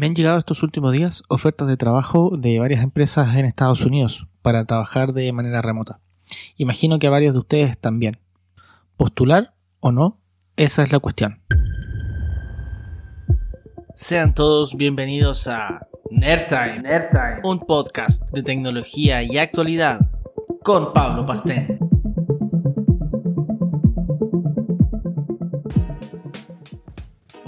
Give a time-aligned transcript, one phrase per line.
[0.00, 4.26] Me han llegado estos últimos días ofertas de trabajo de varias empresas en Estados Unidos
[4.40, 6.00] para trabajar de manera remota.
[6.56, 8.16] Imagino que a varios de ustedes también.
[8.96, 10.18] ¿Postular o no?
[10.56, 11.42] Esa es la cuestión.
[13.94, 16.82] Sean todos bienvenidos a Nerdtime,
[17.44, 20.00] un podcast de tecnología y actualidad
[20.64, 21.78] con Pablo Pastén.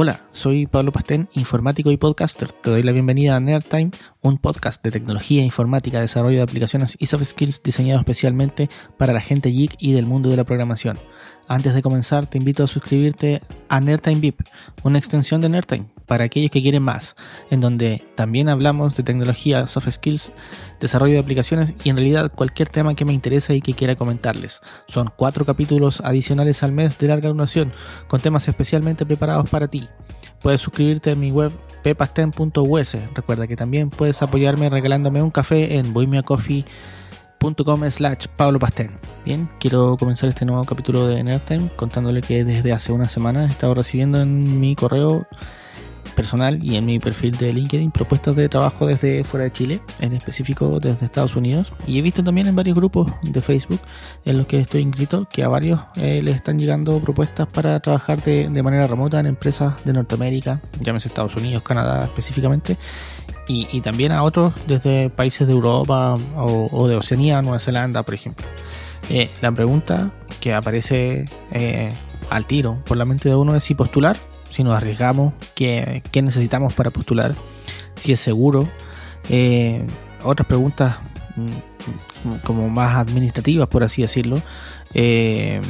[0.00, 2.52] Hola, soy Pablo Pastén, informático y podcaster.
[2.52, 3.90] Te doy la bienvenida a Nerdtime,
[4.22, 9.20] un podcast de tecnología, informática, desarrollo de aplicaciones y soft skills diseñado especialmente para la
[9.20, 11.00] gente geek y del mundo de la programación.
[11.48, 14.42] Antes de comenzar, te invito a suscribirte a Nerdtime VIP,
[14.84, 17.14] una extensión de Nerdtime para aquellos que quieren más,
[17.50, 20.32] en donde también hablamos de tecnología, soft skills,
[20.80, 24.60] desarrollo de aplicaciones y en realidad cualquier tema que me interese y que quiera comentarles.
[24.88, 27.72] Son cuatro capítulos adicionales al mes de larga duración,
[28.08, 29.88] con temas especialmente preparados para ti.
[30.40, 32.96] Puedes suscribirte a mi web pepasten.us.
[33.14, 38.98] Recuerda que también puedes apoyarme regalándome un café en bohemiacoffee.com slash Pablo Pastén.
[39.26, 43.48] Bien, quiero comenzar este nuevo capítulo de Nerdtime contándole que desde hace una semana he
[43.48, 45.26] estado recibiendo en mi correo
[46.18, 50.12] personal y en mi perfil de LinkedIn propuestas de trabajo desde fuera de Chile, en
[50.14, 51.72] específico desde Estados Unidos.
[51.86, 53.78] Y he visto también en varios grupos de Facebook
[54.24, 58.20] en los que estoy inscrito que a varios eh, les están llegando propuestas para trabajar
[58.24, 62.76] de, manera remota en empresas de Norteamérica, llámese Estados Unidos, Canadá específicamente.
[63.50, 68.44] Y, también a otros desde países de Europa o, de Oceanía, Nueva Zelanda, por ejemplo.
[69.08, 71.88] Eh, la pregunta que aparece eh,
[72.28, 74.18] al tiro por la mente de uno es si postular
[74.50, 77.34] si nos arriesgamos, qué, necesitamos para postular,
[77.96, 78.68] si es seguro.
[79.28, 79.86] Eh,
[80.24, 80.96] otras preguntas
[81.36, 84.42] mm, como más administrativas, por así decirlo,
[84.94, 85.60] eh,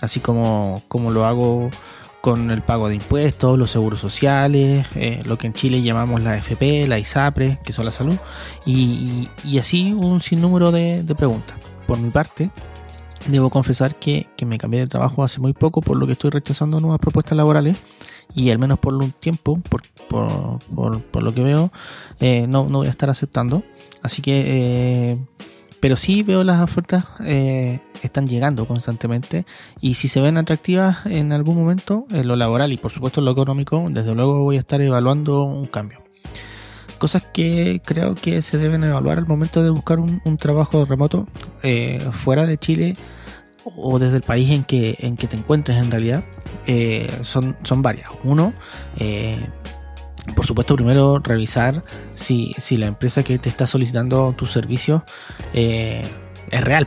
[0.00, 1.70] así como, como lo hago
[2.20, 6.36] con el pago de impuestos, los seguros sociales, eh, lo que en Chile llamamos la
[6.36, 8.16] FP, la ISAPRE, que son la salud,
[8.64, 9.28] y,
[9.58, 11.56] así un sinnúmero de, de preguntas.
[11.86, 12.50] Por mi parte,
[13.26, 16.80] Debo confesar que, me cambié de trabajo hace muy poco, por lo que estoy rechazando
[16.80, 17.76] nuevas propuestas laborales
[18.34, 21.70] y al menos por un tiempo, por, por, lo que veo,
[22.20, 23.62] eh, no, no voy a estar aceptando.
[24.02, 25.18] Así que, eh,
[25.80, 29.46] pero sí veo las ofertas eh, están llegando constantemente
[29.80, 33.26] y si se ven atractivas en algún momento, en lo laboral y por supuesto en
[33.26, 36.01] lo económico, desde luego voy a estar evaluando un cambio
[37.02, 41.26] cosas que creo que se deben evaluar al momento de buscar un, trabajo remoto
[41.64, 42.96] eh, fuera de Chile
[43.64, 46.22] o desde el país en que, en que te encuentres en realidad
[46.68, 48.08] eh, son, son varias.
[48.22, 48.54] Uno,
[49.00, 49.48] eh,
[50.36, 51.82] por supuesto, primero revisar
[52.12, 55.02] si, si, la empresa que te está solicitando tus servicios
[55.52, 56.06] es
[56.52, 56.86] real.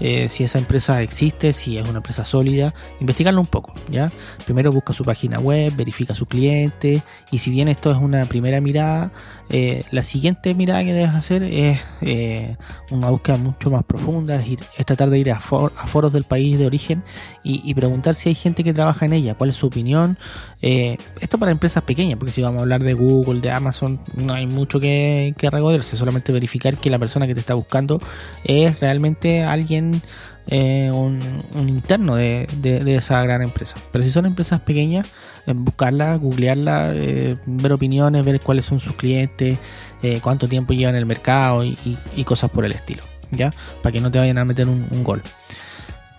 [0.00, 4.10] Eh, si esa empresa existe, si es una empresa sólida, investigarlo un poco, ¿ya?
[4.44, 8.60] Primero busca su página web, verifica su cliente y si bien esto es una primera
[8.60, 9.12] mirada,
[9.48, 12.56] eh, la siguiente mirada que debes hacer es eh,
[12.90, 16.66] una búsqueda mucho más profunda, es, ir, tratar de ir a, foros del país de
[16.66, 17.02] origen
[17.42, 20.18] y, preguntar si hay gente que trabaja en ella, cuál es su opinión.
[20.60, 24.46] esto para empresas pequeñas, porque si vamos a hablar de Google, de Amazon, no hay
[24.46, 25.48] mucho que, que
[25.96, 28.00] solamente verificar que la persona que te está buscando
[28.44, 30.02] es realmente alguien,
[30.46, 32.46] eh, un, interno de,
[32.86, 33.76] esa gran empresa.
[33.92, 35.06] Pero si son empresas pequeñas,
[35.46, 39.58] buscarla, googlearla, eh, ver opiniones, ver cuáles son sus clientes,
[40.02, 43.52] eh, cuánto tiempo llevan en el mercado y, cosas por el estilo, ¿ya?
[43.82, 45.22] Para que no te vayan a meter un, gol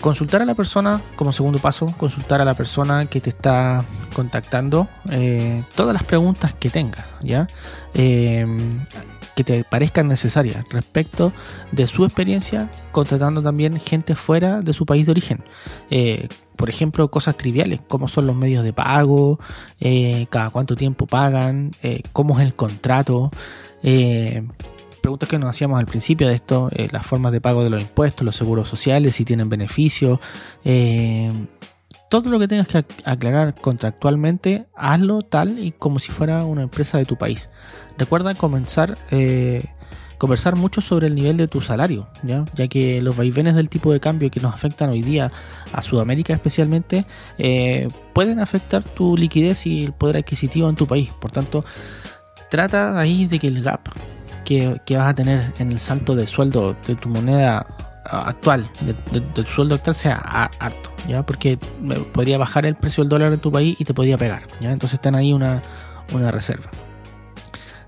[0.00, 3.84] consultar a la persona como segundo paso, consultar a la persona que te está
[4.14, 4.88] contactando
[5.74, 7.48] todas las preguntas que tenga, ¿ya?
[9.36, 11.32] que te parezcan necesarias respecto
[11.70, 15.44] de su experiencia contratando también gente fuera de su país de origen.
[15.90, 19.38] Eh, por ejemplo, cosas triviales, como son los medios de pago,
[19.78, 23.30] eh, cada cuánto tiempo pagan, eh, cómo es el contrato.
[25.06, 28.24] Preguntas que nos hacíamos al principio de esto, las formas de pago de los impuestos,
[28.24, 30.18] los seguros sociales, si tienen beneficios,
[32.08, 36.98] todo lo que tengas que aclarar contractualmente, hazlo tal y como si fuera una empresa
[36.98, 37.50] de tu país.
[37.98, 39.64] Recuerda comenzar, eh,
[40.18, 42.44] conversar mucho sobre el nivel de tu salario, ¿ya?
[42.56, 45.30] ya que los vaivenes del tipo de cambio que nos afectan hoy día
[45.72, 47.06] a Sudamérica especialmente
[47.38, 51.12] eh, pueden afectar tu liquidez y el poder adquisitivo en tu país.
[51.12, 51.64] Por tanto,
[52.50, 53.88] trata ahí de que el gap
[54.46, 57.66] que, vas a tener en el salto de sueldo de tu moneda
[58.04, 60.16] actual, de, tu sueldo actual sea
[60.60, 61.26] alto, ¿ya?
[61.26, 61.58] Porque
[62.12, 64.70] podría bajar el precio del dólar en tu país y te podría pegar, ¿ya?
[64.70, 65.62] Entonces están ahí una,
[66.14, 66.70] una reserva.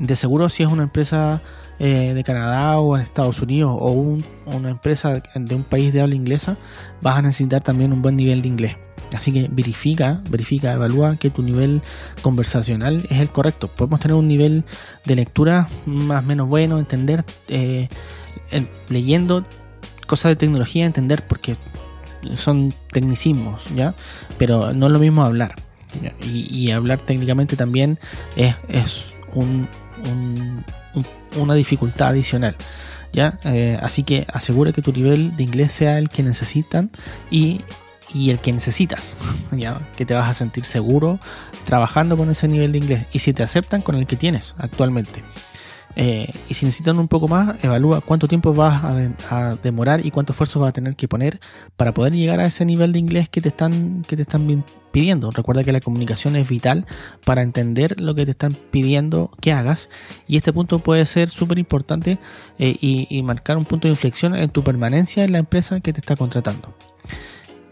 [0.00, 1.42] De seguro si es una empresa
[1.78, 3.90] eh, de Canadá o en Estados Unidos o
[4.46, 6.56] una empresa de un país de habla inglesa,
[7.02, 8.76] vas a necesitar también un buen nivel de inglés.
[9.14, 11.82] Así que verifica, verifica, evalúa que tu nivel
[12.22, 13.68] conversacional es el correcto.
[13.68, 14.64] Podemos tener un nivel
[15.04, 17.88] de lectura más o menos bueno, entender, eh,
[18.88, 19.44] leyendo
[20.06, 21.56] cosas de tecnología, entender porque
[22.34, 23.94] son tecnicismos, ¿ya?
[24.38, 25.56] Pero no es lo mismo hablar.
[26.22, 27.98] Y, hablar técnicamente también
[28.36, 28.54] es,
[31.36, 32.56] una dificultad adicional.
[33.12, 33.38] ¿ya?
[33.44, 36.90] Eh, así que asegura que tu nivel de inglés sea el que necesitan
[37.30, 37.62] y
[38.12, 39.16] y el que necesitas,
[39.52, 39.80] ¿ya?
[39.96, 41.18] que te vas a sentir seguro
[41.64, 45.22] trabajando con ese nivel de inglés y si te aceptan con el que tienes actualmente.
[45.96, 48.82] Eh, y si necesitan un poco más, evalúa cuánto tiempo vas
[49.30, 51.40] a, demorar y cuánto esfuerzo vas a tener que poner
[51.76, 55.30] para poder llegar a ese nivel de inglés que te están, que te están pidiendo.
[55.30, 56.86] Recuerda que la comunicación es vital
[57.24, 59.90] para entender lo que te están pidiendo que hagas
[60.26, 62.18] y este punto puede ser súper importante
[62.58, 66.00] eh, y marcar un punto de inflexión en tu permanencia en la empresa que te
[66.00, 66.74] está contratando.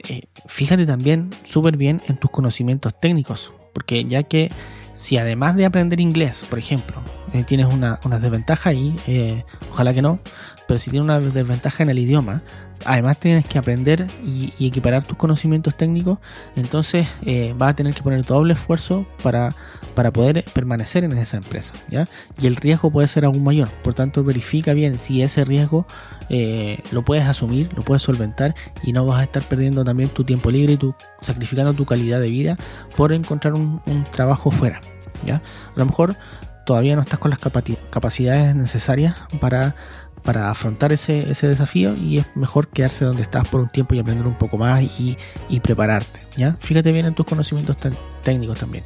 [0.08, 4.50] Eh, fíjate también súper bien en tus conocimientos técnicos, porque ya que
[4.94, 10.02] si además de aprender inglés, por ejemplo, eh, tienes una, desventaja ahí, eh, ojalá que
[10.02, 10.20] no,
[10.66, 12.42] pero si tienes una desventaja en el idioma,
[12.84, 16.18] además tienes que aprender y, equiparar tus conocimientos técnicos,
[16.56, 19.54] entonces eh, vas a tener que poner doble esfuerzo para,
[19.94, 21.74] para poder permanecer en esa empresa.
[21.88, 22.06] ¿ya?
[22.38, 25.86] Y el riesgo puede ser aún mayor, por tanto verifica bien si ese riesgo
[26.28, 30.24] eh, lo puedes asumir, lo puedes solventar y no vas a estar perdiendo también tu
[30.24, 32.58] tiempo libre y tu, sacrificando tu calidad de vida
[32.96, 33.80] por encontrar un,
[34.12, 34.80] trabajo fuera.
[35.24, 35.36] ¿ya?
[35.36, 36.16] A lo mejor
[36.68, 39.74] todavía no estás con las capacidades necesarias para
[40.22, 44.00] para afrontar ese, ese, desafío y es mejor quedarse donde estás por un tiempo y
[44.00, 45.16] aprender un poco más y,
[45.48, 46.20] y prepararte.
[46.36, 46.56] ¿ya?
[46.60, 47.78] Fíjate bien en tus conocimientos
[48.22, 48.84] técnicos también.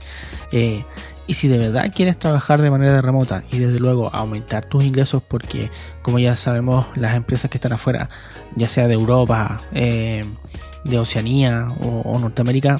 [0.52, 0.84] Eh,
[1.26, 5.20] y si de verdad quieres trabajar de manera remota y desde luego aumentar tus ingresos
[5.26, 8.08] porque como ya sabemos las empresas que están afuera,
[8.55, 10.25] ya sea de Europa, eh,
[10.85, 12.76] de Oceanía o, Norteamérica,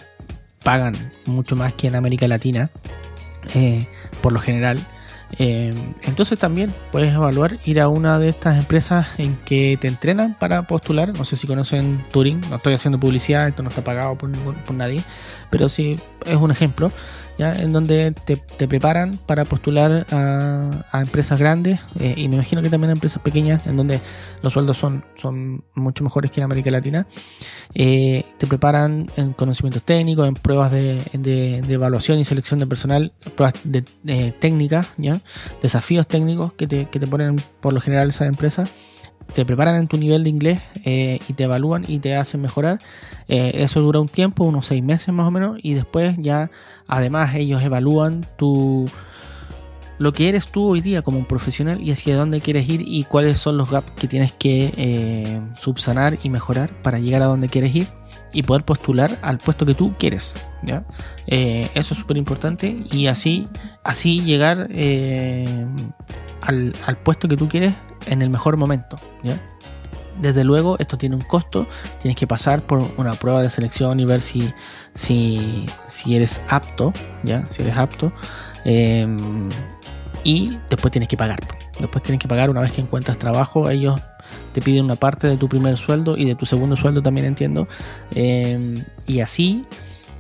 [0.62, 2.70] pagan mucho más que en América Latina,
[3.55, 3.88] eh,
[4.20, 4.87] por lo general.
[5.38, 10.34] Eh, entonces también puedes evaluar ir a una de estas empresas en que te entrenan
[10.38, 11.17] para postular.
[11.17, 14.31] No sé si conocen Turing, no estoy haciendo publicidad, esto no está pagado por,
[14.64, 15.02] por nadie,
[15.50, 16.93] pero sí es un ejemplo
[17.50, 18.36] en donde te,
[18.66, 23.66] preparan para postular a, empresas grandes eh, y me imagino que también a empresas pequeñas
[23.66, 24.00] en donde
[24.42, 27.06] los sueldos son, son mucho mejores que en América Latina.
[27.74, 33.54] Eh, te preparan en conocimientos técnicos, en pruebas de, evaluación y selección de personal, pruebas
[33.64, 33.82] de,
[34.38, 35.20] técnicas, ¿ya?
[35.60, 38.70] desafíos técnicos que te, que te ponen por lo general esas empresas
[39.32, 42.78] te preparan en tu nivel de inglés eh, y te evalúan y te hacen mejorar.
[43.28, 46.50] Eh, eso dura un tiempo, unos seis meses más o menos, y después ya,
[46.86, 48.88] además, ellos evalúan tu
[50.02, 53.04] lo que eres tú hoy día como un profesional y hacia dónde quieres ir y
[53.04, 57.49] cuáles son los gaps que tienes que eh, subsanar y mejorar para llegar a donde
[57.49, 57.87] quieres ir
[58.32, 60.37] y poder postular al puesto que tú quieres.
[60.64, 60.84] ¿ya?
[61.26, 63.49] eso es súper importante y así,
[63.84, 64.69] así llegar
[66.40, 67.72] al, al puesto que tú quieres
[68.06, 68.96] en el mejor momento.
[70.20, 71.66] Desde luego, esto tiene un costo.
[72.00, 74.52] Tienes que pasar por una prueba de selección y ver si,
[74.94, 76.92] si, si eres apto.
[77.22, 77.46] ¿ya?
[77.50, 78.12] Si eres apto.
[78.64, 79.48] Em,
[80.24, 81.40] y después tienes que pagar.
[81.80, 83.70] Después tienes que pagar una vez que encuentras trabajo.
[83.70, 84.00] Ellos
[84.52, 87.66] te piden una parte de tu primer sueldo y de tu segundo sueldo también entiendo.
[88.14, 89.64] Em, y así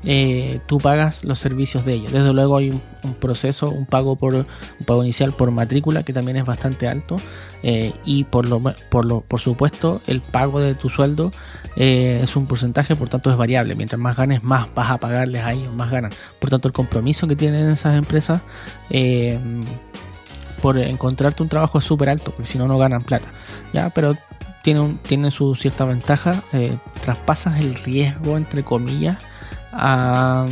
[0.04, 2.12] eh, tú pagas los servicios de ellos.
[2.12, 4.46] Desde luego hay un, proceso, un pago por un
[4.84, 7.16] pago inicial por matrícula que también es bastante alto
[7.62, 11.30] eh, y por lo, por lo por supuesto el pago de tu sueldo
[11.76, 13.74] eh, es un porcentaje, por tanto es variable.
[13.76, 16.12] Mientras más ganes, más vas a pagarles a ellos, más ganan.
[16.40, 18.40] Por tanto el compromiso que tienen esas empresas
[20.60, 23.28] por encontrarte un trabajo es súper alto, porque si no no ganan plata.
[23.72, 24.16] Ya, pero
[24.62, 26.42] tiene, tiene su cierta ventaja.
[27.00, 29.18] traspasas el riesgo entre comillas
[29.72, 30.46] a,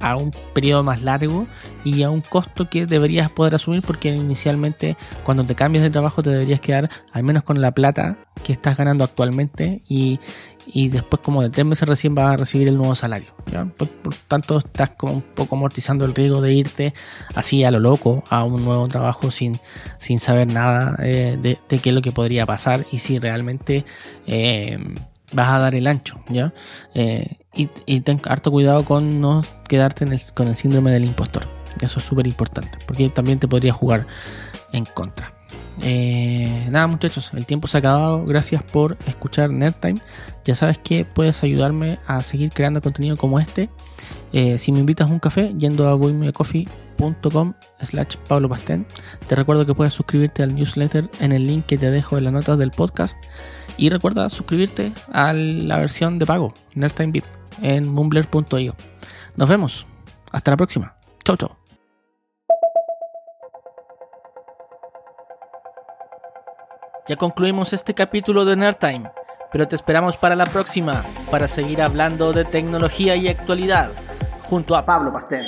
[0.00, 1.46] a un periodo más largo
[1.84, 6.22] y a un costo que deberías poder asumir porque inicialmente cuando te cambias de trabajo
[6.22, 10.18] te deberías quedar al menos con la plata que estás ganando actualmente y,
[10.88, 13.28] después como de tres meses recién vas a recibir el nuevo salario.
[13.76, 13.88] Por,
[14.28, 16.94] tanto estás como un poco amortizando el riesgo de irte
[17.34, 19.58] así a lo loco a un nuevo trabajo sin,
[19.98, 23.84] sin saber nada eh, de, qué es lo que podría pasar y si realmente...
[24.26, 24.78] Eh,
[25.32, 26.52] vas a dar el ancho, ¿ya?
[26.94, 31.48] Eh, y, ten harto cuidado con no quedarte con el síndrome del impostor.
[31.80, 34.06] Eso es súper importante, porque también te podría jugar
[34.72, 35.32] en contra.
[35.82, 38.24] Eh, nada muchachos, el tiempo se ha acabado.
[38.24, 40.00] Gracias por escuchar NetTime.
[40.44, 43.68] Ya sabes que puedes ayudarme a seguir creando contenido como este.
[44.32, 46.66] Eh, si me invitas a un café, yendo a Coffee
[46.96, 48.86] patreon.com slash Pablo Pastén.
[49.26, 52.32] Te recuerdo que puedes suscribirte al newsletter en el link que te dejo en las
[52.32, 53.16] notas del podcast.
[53.76, 57.24] Y recuerda suscribirte a la versión de pago, Nerdtime VIP,
[57.62, 58.74] en mumbler.io.
[59.36, 59.86] Nos vemos.
[60.32, 60.96] Hasta la próxima.
[61.24, 61.50] Chau, chau.
[67.08, 69.10] Ya concluimos este capítulo de Nerdtime,
[69.52, 73.92] pero te esperamos para la próxima para seguir hablando de tecnología y actualidad
[74.48, 75.46] junto a Pablo Pastel.